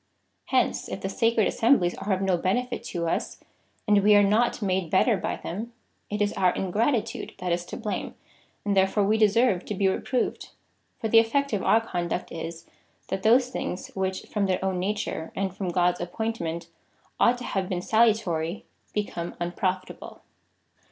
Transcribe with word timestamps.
Hence 0.45 0.89
if 0.89 1.01
the 1.01 1.09
sacred 1.09 1.45
assemblies 1.45 1.93
are 1.93 2.11
of 2.11 2.23
no 2.23 2.35
benefit 2.35 2.83
to 2.85 3.05
us, 3.07 3.39
and 3.87 4.01
we 4.01 4.15
are 4.15 4.23
not 4.23 4.59
made 4.59 4.89
better 4.89 5.15
by 5.15 5.35
them, 5.35 5.73
it 6.09 6.23
is 6.23 6.33
our 6.33 6.51
ingratitude 6.55 7.35
that 7.37 7.51
is 7.51 7.63
to 7.65 7.77
blame, 7.77 8.15
and 8.65 8.75
therefore 8.75 9.03
we 9.03 9.19
deserve 9.19 9.63
to 9.65 9.75
be 9.75 9.87
reproved. 9.87 10.49
For 10.99 11.07
the 11.07 11.19
effect 11.19 11.53
of 11.53 11.61
our 11.61 11.79
conduct 11.81 12.31
is, 12.31 12.65
that 13.09 13.21
those 13.21 13.49
things, 13.49 13.89
which, 13.89 14.23
from 14.23 14.47
their 14.47 14.57
own 14.65 14.79
na 14.79 14.93
ture, 14.97 15.31
and 15.35 15.55
from 15.55 15.69
God's 15.69 16.01
appointment, 16.01 16.67
ought 17.19 17.37
to 17.37 17.43
have 17.43 17.69
been 17.69 17.81
salu 17.81 18.19
tary, 18.23 18.65
become 18.93 19.35
unprofitable. 19.39 20.23